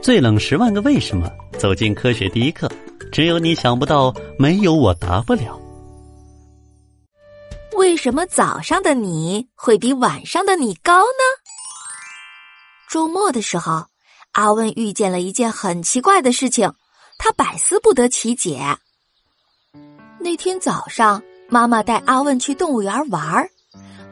[0.00, 2.70] 最冷十万个为什么，走进科学第一课。
[3.12, 5.58] 只有你想不到，没有我答不了。
[7.76, 11.22] 为什么早上的你会比晚上的你高呢？
[12.90, 13.86] 周末的时候，
[14.32, 16.72] 阿问遇见了一件很奇怪的事情，
[17.18, 18.60] 他百思不得其解。
[20.18, 23.50] 那天早上，妈妈带阿问去动物园玩儿，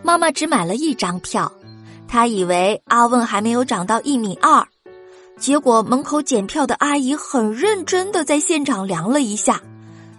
[0.02, 1.50] 妈妈只买了一张票，
[2.08, 4.66] 她以为阿问还没有长到一米二。
[5.38, 9.60] 结果门口检票的阿姨很认真的在现场量了一下，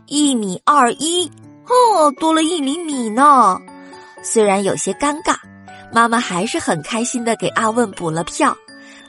[0.05, 1.29] 一米二一，
[1.65, 3.59] 哦，多了一厘米呢。
[4.21, 5.35] 虽然有些尴尬，
[5.91, 8.55] 妈妈还是很开心的给阿问补了票，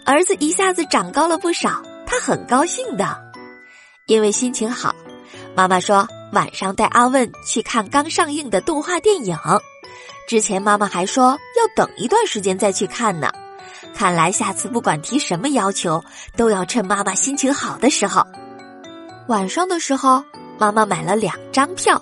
[0.06, 3.16] 儿子一下子长高了不少，他很高兴的。
[4.06, 4.94] 因为心情好，
[5.54, 9.36] 妈妈说晚上带阿问去看刚上映的动画电影。
[10.26, 13.30] 之前妈妈还说要等一段时间再去看呢。
[13.94, 16.02] 看来下次不管提什么要求，
[16.36, 18.26] 都要趁妈妈心情好的时候。
[19.26, 20.24] 晚上的时候，
[20.58, 22.00] 妈妈买了两张票，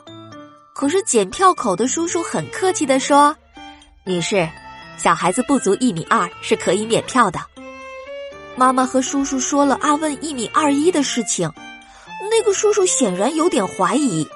[0.74, 3.34] 可是检票口的叔叔很客气的说
[4.04, 4.48] ：“女士，
[4.98, 7.40] 小孩子不足一米二是可以免票的。”
[8.54, 11.50] 妈妈和叔叔说了阿问一米二一的事情，
[12.30, 14.26] 那个叔叔显然有点怀疑。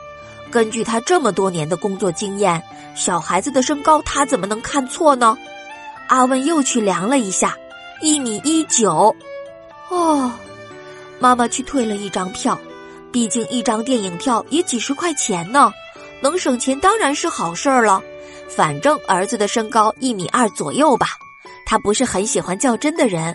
[0.50, 2.60] 根据他这么多年的工作经验，
[2.96, 5.38] 小孩子的身高他怎么能看错呢？
[6.10, 7.56] 阿问又去量了一下，
[8.00, 9.14] 一米一九。
[9.90, 10.32] 哦，
[11.20, 12.60] 妈妈去退了一张票，
[13.12, 15.72] 毕竟一张电影票也几十块钱呢，
[16.20, 18.02] 能省钱当然是好事儿了。
[18.48, 21.10] 反正儿子的身高一米二左右吧，
[21.64, 23.32] 他不是很喜欢较真的人。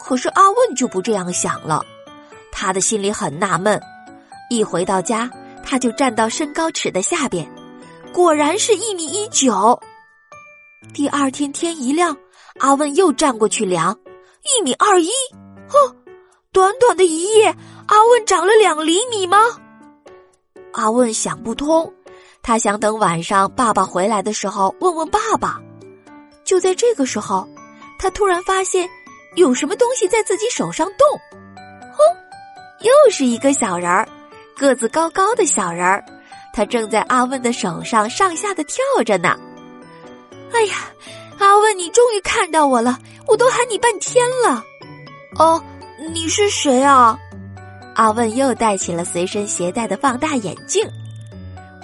[0.00, 1.80] 可是阿问就不这样想了，
[2.50, 3.80] 他的心里很纳闷。
[4.50, 5.30] 一回到家，
[5.62, 7.48] 他就站到身高尺的下边，
[8.12, 9.80] 果然是一米一九。
[10.92, 12.16] 第二天天一亮，
[12.58, 13.96] 阿问又站过去量，
[14.42, 15.10] 一米二一。
[15.68, 15.96] 哼，
[16.52, 17.54] 短短的一夜，
[17.86, 19.38] 阿问长了两厘米吗？
[20.72, 21.92] 阿问想不通，
[22.42, 25.60] 他想等晚上爸爸回来的时候问问爸爸。
[26.44, 27.46] 就在这个时候，
[27.98, 28.88] 他突然发现
[29.34, 30.98] 有什么东西在自己手上动。
[31.92, 31.98] 哼，
[32.80, 34.08] 又是一个小人儿，
[34.56, 36.02] 个子高高的小人儿，
[36.54, 39.36] 他正在阿问的手上上下的跳着呢。
[40.52, 40.76] 哎呀，
[41.38, 44.64] 阿问，你终于看到我了，我都喊你半天了。
[45.38, 45.62] 哦，
[46.12, 47.18] 你是谁啊？
[47.94, 50.86] 阿问又戴起了随身携带的放大眼镜。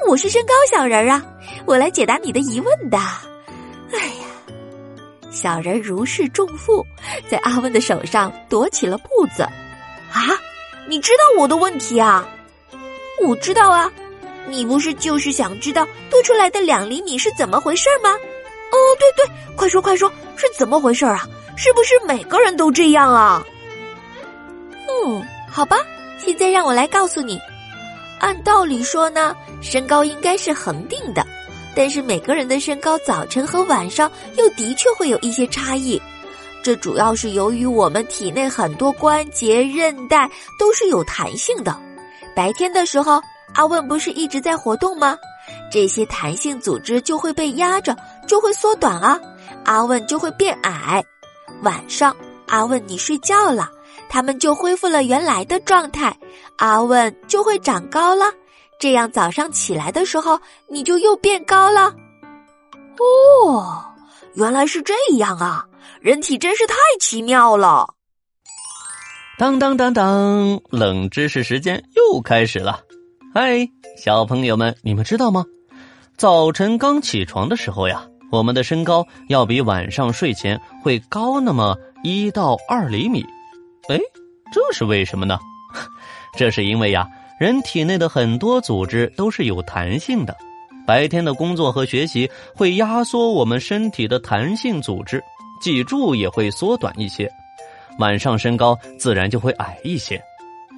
[0.06, 1.22] 我是身高小人啊，
[1.64, 2.98] 我来解答你的疑问的。
[3.92, 4.26] 哎呀，
[5.30, 6.84] 小人如释重负，
[7.28, 9.42] 在阿问的手上踱起了步子。
[9.42, 10.20] 啊，
[10.88, 12.26] 你知道我的问题啊？
[13.24, 13.90] 我知道啊，
[14.48, 18.14] 你不是就是想知道多出来的两厘米是怎么回事吗？
[18.72, 21.28] 哦，对对，快说快说，是怎么回事啊？
[21.56, 23.44] 是不是每个人都这样啊？
[24.88, 25.76] 嗯，好吧，
[26.18, 27.38] 现在让我来告诉你。
[28.18, 31.26] 按道理说呢，身高应该是恒定的，
[31.74, 36.00] 但是每个人的身高早晨和晚上又的确会有一些差异。
[36.62, 41.76] 这主要是由于我们体内很多关节、韧带都是有弹性的。
[42.34, 43.20] 白天的时候，
[43.54, 45.18] 阿问不是一直在活动吗？
[45.70, 47.96] 这些弹性组织就会被压着。
[48.26, 49.20] 就会缩短啊，
[49.64, 51.04] 阿问就会变矮。
[51.62, 52.14] 晚上，
[52.46, 53.68] 阿问你睡觉了，
[54.08, 56.16] 他们就恢复了原来的状态，
[56.56, 58.24] 阿问就会长高了。
[58.78, 61.94] 这样早上起来的时候，你就又变高了。
[62.98, 63.84] 哦，
[64.34, 65.64] 原来是这样啊！
[66.00, 67.94] 人体真是太奇妙了。
[69.38, 72.80] 当当当当，冷知识时间又开始了。
[73.34, 75.44] 嗨，小朋友们，你们知道吗？
[76.16, 78.04] 早晨刚起床的时候呀。
[78.32, 83.22] 我们的身高要比晚上睡前会高那么一到二厘米，
[83.90, 84.00] 哎，
[84.50, 85.38] 这是为什么呢？
[86.34, 87.06] 这是因为呀，
[87.38, 90.34] 人体内的很多组织都是有弹性的，
[90.86, 95.22] 白天的工作和学习会压缩我们身体的弹性组织，
[95.60, 97.30] 脊柱也会缩短一些，
[97.98, 100.18] 晚上身高自然就会矮一些。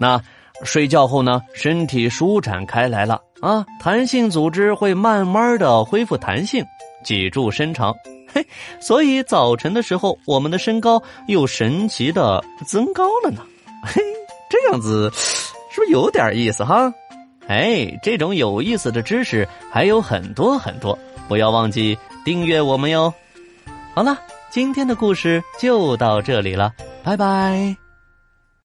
[0.01, 0.21] 那
[0.65, 6.65] 睡觉后呢，身体舒展开来了啊，弹性组织会慢慢的恢复弹性。
[7.05, 7.95] 脊柱伸长，
[8.33, 8.45] 嘿，
[8.81, 13.43] 所以早晨的时候，我们的身高又神奇的增高了呢。
[13.85, 14.03] 嘿，
[14.51, 15.09] 这样子
[15.71, 16.93] 是不是有点意思哈？
[17.47, 20.99] 哎，这种有意思的知识还有很多很多，
[21.29, 23.13] 不要忘记订阅我们哟。
[23.95, 24.19] 好了，
[24.51, 26.73] 今天的故事就到这里了，
[27.05, 27.84] 拜拜。